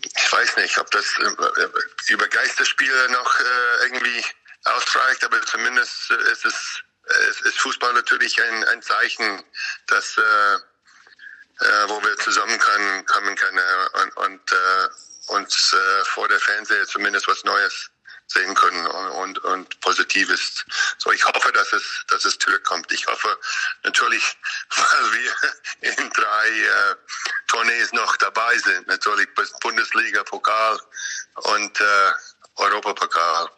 ich 0.00 0.32
weiß 0.32 0.56
nicht, 0.56 0.78
ob 0.78 0.90
das 0.92 1.04
äh, 1.18 2.12
über 2.12 2.28
Geisterspiele 2.28 3.10
noch 3.10 3.40
äh, 3.40 3.84
irgendwie 3.84 4.24
ausreicht, 4.64 5.24
aber 5.24 5.44
zumindest 5.46 6.10
ist 6.10 6.44
es 6.44 6.82
ist, 7.30 7.40
ist 7.42 7.58
Fußball 7.60 7.94
natürlich 7.94 8.40
ein, 8.42 8.64
ein 8.64 8.82
Zeichen, 8.82 9.42
dass 9.86 10.18
äh, 10.18 10.58
äh, 11.60 11.88
wo 11.88 12.02
wir 12.02 12.16
zusammen 12.18 12.58
können, 12.58 13.06
kommen 13.06 13.34
können 13.34 13.88
und, 14.02 14.16
und 14.18 14.52
äh, 14.52 14.88
uns 15.28 15.72
äh, 15.72 16.04
vor 16.04 16.28
der 16.28 16.38
Fernseher 16.38 16.86
zumindest 16.86 17.26
was 17.26 17.42
Neues 17.44 17.90
sehen 18.28 18.54
können 18.54 18.86
und, 18.86 19.10
und, 19.10 19.38
und 19.44 19.80
Positives. 19.80 20.64
So, 20.98 21.10
ich 21.12 21.24
hoffe, 21.24 21.50
dass 21.52 21.72
es, 21.72 22.04
dass 22.08 22.24
es 22.24 22.38
zurückkommt. 22.38 22.90
Ich 22.92 23.06
hoffe 23.06 23.36
natürlich, 23.82 24.36
weil 24.76 25.12
wir 25.12 25.96
in 25.98 26.10
drei 26.10 26.48
äh, 26.48 26.94
Tournees 27.46 27.92
noch 27.92 28.16
dabei 28.18 28.56
sind. 28.58 28.86
Natürlich 28.86 29.28
Bundesliga, 29.60 30.22
Pokal 30.24 30.78
und 31.34 31.80
äh, 31.80 32.12
Europapokal. 32.56 33.50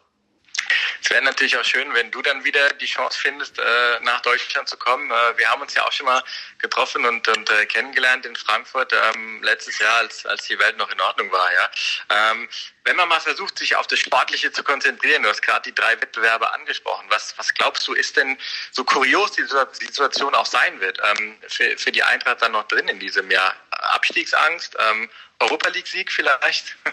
Es 1.01 1.09
wäre 1.09 1.21
natürlich 1.23 1.57
auch 1.57 1.63
schön, 1.63 1.93
wenn 1.93 2.11
du 2.11 2.21
dann 2.21 2.43
wieder 2.43 2.69
die 2.69 2.85
Chance 2.85 3.17
findest, 3.19 3.59
äh, 3.59 3.99
nach 4.01 4.21
Deutschland 4.21 4.69
zu 4.69 4.77
kommen. 4.77 5.09
Äh, 5.09 5.37
wir 5.37 5.49
haben 5.49 5.61
uns 5.61 5.73
ja 5.73 5.85
auch 5.85 5.91
schon 5.91 6.05
mal 6.05 6.23
getroffen 6.59 7.05
und, 7.05 7.27
und 7.27 7.49
äh, 7.49 7.65
kennengelernt 7.65 8.25
in 8.25 8.35
Frankfurt 8.35 8.93
ähm, 8.93 9.41
letztes 9.43 9.79
Jahr, 9.79 9.97
als, 9.97 10.25
als 10.25 10.47
die 10.47 10.57
Welt 10.59 10.77
noch 10.77 10.91
in 10.91 11.01
Ordnung 11.01 11.31
war. 11.31 11.51
Ja, 11.53 11.69
ähm, 12.09 12.49
Wenn 12.83 12.95
man 12.95 13.09
mal 13.09 13.19
versucht, 13.19 13.57
sich 13.57 13.75
auf 13.75 13.87
das 13.87 13.99
Sportliche 13.99 14.51
zu 14.51 14.63
konzentrieren, 14.63 15.23
du 15.23 15.29
hast 15.29 15.41
gerade 15.41 15.63
die 15.63 15.75
drei 15.75 15.99
Wettbewerbe 16.01 16.51
angesprochen. 16.53 17.05
Was, 17.09 17.33
was 17.37 17.53
glaubst 17.53 17.87
du, 17.87 17.93
ist 17.93 18.17
denn 18.17 18.37
so 18.71 18.83
kurios 18.83 19.31
die 19.33 19.43
Situation 19.43 20.35
auch 20.35 20.45
sein 20.45 20.79
wird 20.79 20.99
ähm, 21.03 21.37
für, 21.47 21.77
für 21.77 21.91
die 21.91 22.03
Eintracht 22.03 22.41
dann 22.41 22.53
noch 22.53 22.67
drin 22.67 22.87
in 22.87 22.99
diesem 22.99 23.29
Jahr? 23.31 23.55
Abstiegsangst, 23.71 24.75
ähm, 24.79 25.09
Europa 25.39 25.69
League-Sieg 25.69 26.11
vielleicht? 26.11 26.75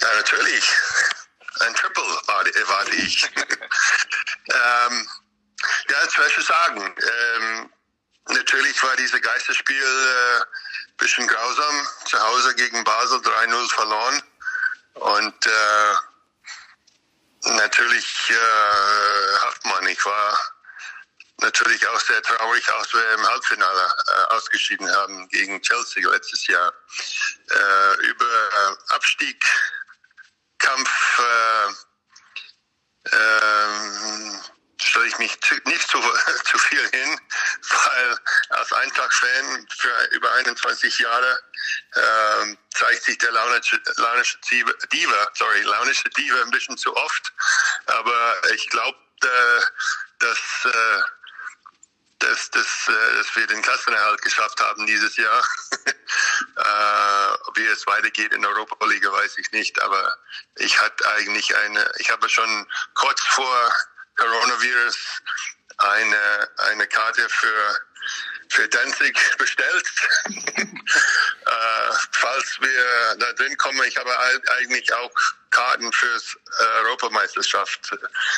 ja, 0.00 0.14
natürlich 0.14 0.64
ein 1.60 1.74
Triple 1.74 2.04
erwarte 2.54 2.94
ich. 2.96 3.24
ähm, 3.34 5.08
ja, 5.90 6.08
soll 6.08 6.26
ich 6.26 6.46
sagen. 6.46 6.94
Ähm, 6.98 7.72
natürlich 8.28 8.82
war 8.82 8.96
dieses 8.96 9.20
Geisterspiel 9.20 9.76
äh, 9.76 10.44
bisschen 10.98 11.26
grausam. 11.26 11.88
Zu 12.06 12.20
Hause 12.20 12.54
gegen 12.54 12.84
Basel 12.84 13.18
3-0 13.20 13.74
verloren. 13.74 14.22
Und 14.94 15.46
äh, 15.46 15.94
natürlich 17.52 18.30
äh, 18.30 19.38
Haftmann, 19.40 19.86
ich 19.86 20.04
war 20.04 20.38
natürlich 21.40 21.86
auch 21.88 22.00
sehr 22.00 22.20
traurig, 22.22 22.68
als 22.74 22.92
wir 22.92 23.12
im 23.14 23.26
Halbfinale 23.26 23.82
äh, 23.86 24.34
ausgeschieden 24.34 24.90
haben 24.92 25.28
gegen 25.28 25.62
Chelsea 25.62 26.08
letztes 26.08 26.46
Jahr. 26.48 26.72
Äh, 27.50 28.06
über 28.06 28.24
äh, 28.24 28.94
Abstieg 28.94 29.44
Kampf 30.58 31.18
äh, 31.18 31.68
äh, 33.16 34.42
stelle 34.80 35.06
ich 35.06 35.18
mich 35.18 35.40
zu, 35.40 35.54
nicht 35.64 35.88
zu, 35.88 36.00
zu 36.44 36.58
viel 36.58 36.88
hin, 36.90 37.20
weil 37.70 38.18
als 38.50 38.72
Eintracht-Fan 38.72 39.66
für 39.76 40.04
über 40.12 40.32
21 40.32 40.98
Jahre 40.98 41.40
äh, 41.94 42.56
zeigt 42.74 43.04
sich 43.04 43.18
der 43.18 43.32
launische, 43.32 43.80
launische 43.96 44.38
Diva, 44.92 45.30
sorry, 45.34 45.62
launische 45.62 46.08
Diva 46.10 46.42
ein 46.42 46.50
bisschen 46.50 46.76
zu 46.76 46.94
oft. 46.96 47.32
Aber 47.86 48.50
ich 48.54 48.68
glaube, 48.70 48.98
äh, 49.22 49.60
dass 50.20 50.38
äh, 50.64 51.02
dass, 52.18 52.50
dass, 52.50 52.88
äh, 52.88 53.16
dass 53.16 53.34
wir 53.36 53.46
den 53.46 53.62
Klassenerhalt 53.62 54.22
geschafft 54.22 54.60
haben 54.60 54.86
dieses 54.86 55.16
Jahr. 55.16 55.42
äh, 55.86 57.38
wie 57.54 57.66
es 57.66 57.86
weitergeht 57.86 58.32
in 58.32 58.42
der 58.42 58.50
Europa-Liga, 58.50 59.12
weiß 59.12 59.38
ich 59.38 59.50
nicht. 59.52 59.80
Aber 59.82 60.16
ich 60.56 60.80
hatte 60.80 61.08
eigentlich 61.12 61.54
eine, 61.56 61.90
ich 61.98 62.10
habe 62.10 62.28
schon 62.28 62.66
kurz 62.94 63.20
vor 63.20 63.72
Coronavirus 64.16 64.96
eine, 65.78 66.48
eine 66.58 66.86
Karte 66.88 67.28
für, 67.28 67.80
für 68.48 68.68
Danzig 68.68 69.18
bestellt. 69.38 69.86
äh, 70.26 71.92
falls 72.12 72.58
wir 72.60 73.16
da 73.18 73.32
drin 73.34 73.56
kommen, 73.56 73.82
ich 73.86 73.96
habe 73.96 74.10
eigentlich 74.58 74.92
auch 74.94 75.12
Karten 75.50 75.92
fürs 75.92 76.36
äh, 76.58 76.64
Europameisterschaft 76.84 77.90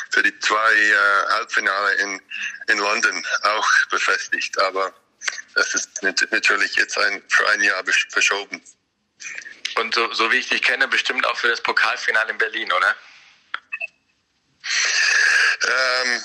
für 0.09 0.23
die 0.23 0.37
zwei 0.39 0.73
äh, 0.73 1.31
Halbfinale 1.33 1.93
in, 1.95 2.21
in 2.67 2.77
London 2.77 3.25
auch 3.43 3.67
befestigt. 3.89 4.57
Aber 4.59 4.93
das 5.55 5.73
ist 5.75 6.01
natürlich 6.03 6.75
jetzt 6.75 6.97
ein, 6.97 7.21
für 7.27 7.47
ein 7.49 7.61
Jahr 7.61 7.83
verschoben. 8.09 8.61
Und 9.75 9.93
so, 9.95 10.11
so 10.13 10.31
wie 10.31 10.37
ich 10.37 10.49
dich 10.49 10.61
kenne, 10.61 10.87
bestimmt 10.87 11.25
auch 11.25 11.37
für 11.37 11.47
das 11.47 11.61
Pokalfinale 11.61 12.31
in 12.31 12.37
Berlin, 12.37 12.71
oder? 12.71 12.95
Ähm, 15.63 16.23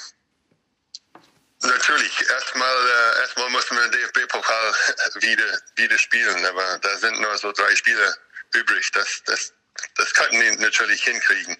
natürlich. 1.62 2.30
Erstmal, 2.30 2.76
äh, 2.76 3.20
erstmal 3.20 3.50
muss 3.50 3.70
man 3.70 3.90
den 3.90 4.00
DFB-Pokal 4.00 4.74
wieder, 5.20 5.60
wieder 5.76 5.98
spielen, 5.98 6.44
aber 6.44 6.78
da 6.78 6.96
sind 6.98 7.20
nur 7.20 7.36
so 7.38 7.52
drei 7.52 7.74
Spiele 7.76 8.16
übrig. 8.54 8.90
Das, 8.92 9.22
das, 9.26 9.52
das 9.96 10.14
könnten 10.14 10.40
die 10.40 10.62
natürlich 10.62 11.02
hinkriegen. 11.02 11.56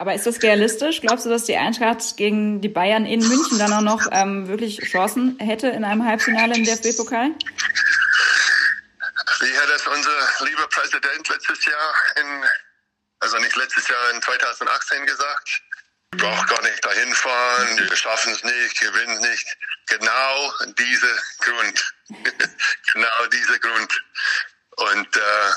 Aber 0.00 0.14
ist 0.14 0.26
das 0.26 0.42
realistisch? 0.42 1.02
Glaubst 1.02 1.26
du, 1.26 1.28
dass 1.28 1.44
die 1.44 1.58
Eintracht 1.58 2.16
gegen 2.16 2.62
die 2.62 2.70
Bayern 2.70 3.04
in 3.04 3.20
München 3.20 3.58
dann 3.58 3.70
auch 3.74 3.82
noch 3.82 4.08
ähm, 4.12 4.48
wirklich 4.48 4.78
Chancen 4.78 5.38
hätte 5.38 5.68
in 5.68 5.84
einem 5.84 6.06
Halbfinale 6.06 6.54
im 6.54 6.64
DFB-Pokal? 6.64 7.32
Wie 9.40 9.58
hat 9.58 9.68
das 9.68 9.86
unser 9.86 10.46
lieber 10.46 10.66
Präsident 10.68 11.28
letztes 11.28 11.66
Jahr 11.66 11.94
in, 12.16 12.44
also 13.18 13.36
nicht 13.40 13.54
letztes 13.56 13.88
Jahr, 13.88 14.10
in 14.14 14.22
2018 14.22 15.04
gesagt? 15.04 15.62
Braucht 16.16 16.48
gar 16.48 16.62
nicht 16.62 16.84
dahin 16.84 17.14
fahren, 17.14 17.88
wir 17.88 17.96
schaffen 17.96 18.32
es 18.34 18.42
nicht, 18.42 18.80
gewinnen 18.80 19.20
nicht. 19.20 19.46
Genau 19.86 20.52
dieser 20.76 21.22
Grund. 21.38 21.94
genau 22.92 23.26
dieser 23.32 23.58
Grund. 23.60 24.02
Und 24.76 25.16
äh, 25.16 25.52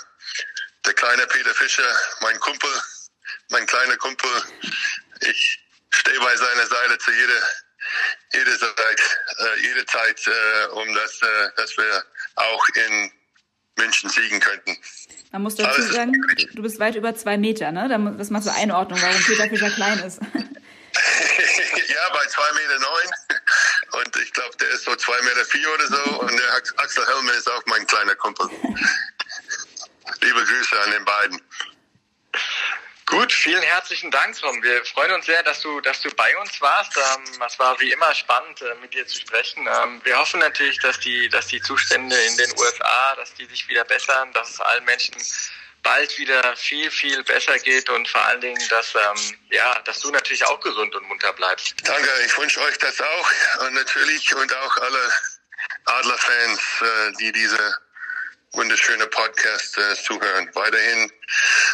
der 0.86 0.94
kleine 0.94 1.26
Peter 1.28 1.54
Fischer, 1.56 2.00
mein 2.22 2.40
Kumpel, 2.40 2.70
mein 3.50 3.66
kleiner 3.66 3.98
Kumpel, 3.98 4.30
ich 5.22 5.60
stehe 5.90 6.20
bei 6.20 6.36
seiner 6.36 6.68
Seite 6.68 6.98
zu 7.00 7.12
jeder, 7.12 7.50
jederzeit, 8.34 9.02
äh, 9.40 9.60
jederzeit 9.62 10.28
äh, 10.28 10.66
um 10.68 10.94
das, 10.94 11.22
äh, 11.22 11.50
dass 11.56 11.78
wir 11.78 12.06
auch 12.36 12.68
in 12.76 13.12
München 13.78 14.10
siegen 14.10 14.40
könnten. 14.40 14.78
Man 15.34 15.42
muss 15.42 15.56
dazu 15.56 15.82
sagen, 15.82 16.14
du 16.54 16.62
bist 16.62 16.80
weit 16.80 16.94
über 16.96 17.16
zwei 17.16 17.40
Meter, 17.40 17.72
ne? 17.72 17.90
Das 18.20 18.30
macht 18.30 18.44
so 18.44 18.52
Einordnung, 18.52 19.02
warum 19.02 19.20
Peter 19.24 19.50
Fischer 19.50 19.72
klein 19.72 19.98
ist. 19.98 20.20
ja, 20.22 20.30
bei 22.14 22.26
zwei 22.28 22.52
Meter 22.54 22.80
neun. 22.80 24.04
Und 24.04 24.16
ich 24.18 24.32
glaube, 24.32 24.56
der 24.58 24.70
ist 24.70 24.86
so 24.86 24.96
zwei 24.96 25.20
Meter 25.24 25.44
vier 25.46 25.68
oder 25.74 25.88
so. 25.88 26.20
Und 26.22 26.32
der 26.32 26.54
Axel 26.78 27.04
Hellmann 27.08 27.36
ist 27.36 27.50
auch 27.50 27.64
mein 27.66 27.88
kleiner 27.88 28.14
Kumpel. 28.14 28.48
Liebe 30.22 30.44
Grüße 30.46 30.80
an 30.82 30.92
den 30.92 31.04
beiden. 31.04 31.42
Gut, 33.14 33.32
vielen 33.32 33.62
herzlichen 33.62 34.10
Dank, 34.10 34.36
Tom. 34.40 34.64
Wir 34.64 34.84
freuen 34.86 35.12
uns 35.12 35.28
sehr, 35.28 35.44
dass 35.44 35.62
du, 35.62 35.80
dass 35.82 36.02
du 36.02 36.10
bei 36.16 36.36
uns 36.40 36.60
warst. 36.60 36.98
Ähm, 36.98 37.44
es 37.46 37.60
war 37.60 37.80
wie 37.80 37.92
immer 37.92 38.12
spannend, 38.16 38.60
äh, 38.64 38.74
mit 38.82 38.92
dir 38.92 39.06
zu 39.06 39.20
sprechen. 39.20 39.68
Ähm, 39.68 40.02
wir 40.04 40.18
hoffen 40.18 40.40
natürlich, 40.40 40.80
dass 40.80 41.00
die, 41.00 41.30
dass 41.30 41.46
die 41.46 41.62
Zustände 41.62 42.16
in 42.16 42.38
den 42.38 42.52
USA, 42.58 43.16
dass 43.16 43.32
die 43.36 43.46
sich 43.46 43.68
wieder 43.68 43.84
bessern, 43.84 44.34
dass 44.34 44.50
es 44.50 44.60
allen 44.62 44.84
Menschen 44.86 45.14
bald 45.84 46.18
wieder 46.18 46.56
viel, 46.56 46.90
viel 46.90 47.24
besser 47.24 47.60
geht 47.60 47.88
und 47.88 48.08
vor 48.08 48.26
allen 48.26 48.42
Dingen, 48.42 48.68
dass, 48.70 48.96
ähm, 48.96 49.38
ja, 49.52 49.80
dass 49.86 50.00
du 50.00 50.10
natürlich 50.10 50.44
auch 50.48 50.60
gesund 50.60 50.96
und 50.96 51.08
munter 51.08 51.34
bleibst. 51.34 51.76
Danke, 51.84 52.10
ich 52.26 52.36
wünsche 52.36 52.62
euch 52.62 52.80
das 52.80 53.00
auch 53.00 53.32
und 53.60 53.76
natürlich 53.76 54.34
und 54.36 54.52
auch 54.56 54.78
alle 54.78 55.14
Adlerfans, 55.86 56.60
äh, 56.82 57.12
die 57.20 57.32
diese 57.32 57.78
wunderschöne 58.54 59.06
Podcast 59.08 59.78
äh, 59.78 59.96
zuhören. 59.96 60.50
Weiterhin 60.54 61.12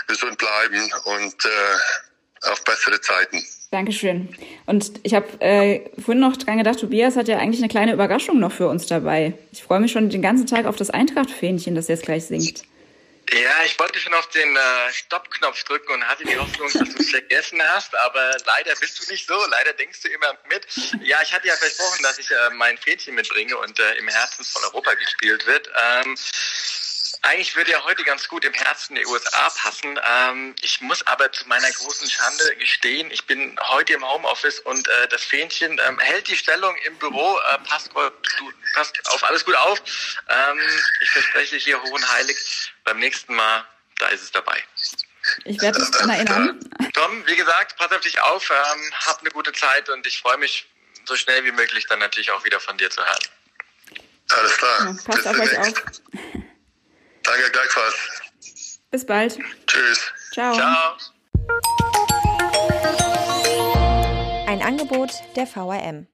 gesund 0.07 0.37
bleiben 0.37 0.91
und 1.05 1.45
äh, 1.45 2.49
auf 2.49 2.63
bessere 2.63 2.99
Zeiten. 3.01 3.43
Dankeschön. 3.71 4.29
Und 4.65 4.99
ich 5.03 5.13
habe 5.13 5.27
äh, 5.41 5.81
vorhin 6.01 6.21
noch 6.21 6.37
dran 6.37 6.57
gedacht, 6.57 6.79
Tobias 6.79 7.15
hat 7.15 7.27
ja 7.27 7.37
eigentlich 7.37 7.61
eine 7.61 7.69
kleine 7.69 7.93
Überraschung 7.93 8.39
noch 8.39 8.51
für 8.51 8.67
uns 8.67 8.87
dabei. 8.87 9.33
Ich 9.51 9.61
freue 9.61 9.79
mich 9.79 9.91
schon 9.91 10.09
den 10.09 10.21
ganzen 10.21 10.47
Tag 10.47 10.65
auf 10.65 10.75
das 10.75 10.89
Eintracht-Fähnchen, 10.89 11.75
das 11.75 11.87
jetzt 11.87 12.03
gleich 12.03 12.25
singt. 12.25 12.63
Ja, 13.31 13.63
ich 13.63 13.77
wollte 13.77 13.99
schon 13.99 14.13
auf 14.13 14.27
den 14.29 14.55
äh, 14.55 14.91
Stoppknopf 14.91 15.63
drücken 15.63 15.93
und 15.93 16.07
hatte 16.07 16.23
die 16.23 16.37
Hoffnung, 16.37 16.71
dass 16.73 16.89
du 16.89 16.99
es 16.99 17.09
vergessen 17.11 17.61
hast, 17.61 17.95
aber 17.95 18.31
leider 18.45 18.75
bist 18.79 18.99
du 18.99 19.11
nicht 19.11 19.27
so. 19.27 19.35
Leider 19.51 19.73
denkst 19.73 20.01
du 20.01 20.07
immer 20.07 20.35
mit. 20.49 20.65
Ja, 21.03 21.21
ich 21.21 21.31
hatte 21.31 21.47
ja 21.47 21.55
versprochen, 21.55 22.01
dass 22.01 22.17
ich 22.17 22.31
äh, 22.31 22.49
mein 22.53 22.77
Fähnchen 22.77 23.13
mitbringe 23.15 23.55
und 23.57 23.79
äh, 23.79 23.93
im 23.95 24.07
Herzen 24.07 24.43
von 24.45 24.63
Europa 24.63 24.93
gespielt 24.95 25.45
wird. 25.45 25.67
Ähm, 25.67 26.15
eigentlich 27.21 27.55
würde 27.55 27.71
ja 27.71 27.83
heute 27.83 28.03
ganz 28.03 28.27
gut 28.27 28.45
im 28.45 28.53
Herzen 28.53 28.95
der 28.95 29.07
USA 29.07 29.49
passen. 29.49 29.99
Ähm, 30.03 30.55
ich 30.61 30.81
muss 30.81 31.05
aber 31.07 31.31
zu 31.31 31.47
meiner 31.47 31.69
großen 31.69 32.09
Schande 32.09 32.55
gestehen, 32.57 33.11
ich 33.11 33.25
bin 33.25 33.59
heute 33.69 33.93
im 33.93 34.07
Homeoffice 34.07 34.59
und 34.61 34.87
äh, 34.87 35.07
das 35.09 35.23
Fähnchen 35.23 35.79
ähm, 35.85 35.99
hält 35.99 36.27
die 36.27 36.37
Stellung 36.37 36.75
im 36.85 36.97
Büro, 36.97 37.37
äh, 37.37 37.57
passt, 37.67 37.91
passt 38.73 39.09
auf 39.09 39.23
alles 39.23 39.43
gut 39.43 39.55
auf. 39.55 39.81
Ähm, 40.29 40.59
ich 41.01 41.09
verspreche 41.09 41.57
hier 41.57 41.81
hoch 41.81 41.91
und 41.91 42.11
heilig, 42.13 42.73
beim 42.83 42.99
nächsten 42.99 43.35
Mal, 43.35 43.65
da 43.97 44.07
ist 44.07 44.23
es 44.23 44.31
dabei. 44.31 44.63
Ich 45.43 45.61
werde 45.61 45.79
mich 45.79 45.91
daran 45.91 46.09
erinnern. 46.09 46.59
Tom, 46.93 47.27
wie 47.27 47.35
gesagt, 47.35 47.77
pass 47.77 47.91
auf 47.91 48.01
dich 48.01 48.19
auf, 48.21 48.49
ähm, 48.49 48.93
hab 49.05 49.19
eine 49.19 49.29
gute 49.29 49.51
Zeit 49.53 49.89
und 49.89 50.07
ich 50.07 50.19
freue 50.19 50.37
mich 50.37 50.67
so 51.05 51.15
schnell 51.15 51.43
wie 51.43 51.51
möglich 51.51 51.85
dann 51.87 51.99
natürlich 51.99 52.31
auch 52.31 52.43
wieder 52.45 52.59
von 52.59 52.77
dir 52.77 52.89
zu 52.89 53.05
hören. 53.05 53.19
Alles 54.29 54.57
klar. 54.57 54.79
Ja, 54.85 54.95
passt 55.05 55.27
auf 55.27 55.39
euch 55.39 55.57
auf. 55.57 55.73
Danke, 57.23 57.51
gleichfalls. 57.51 57.95
Bis 58.91 59.05
bald. 59.05 59.37
Tschüss. 59.67 60.11
Ciao. 60.33 60.53
Ciao. 60.53 60.97
Ein 64.47 64.61
Angebot 64.61 65.11
der 65.35 65.45
VRM. 65.45 66.07